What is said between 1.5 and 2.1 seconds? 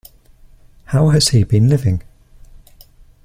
living?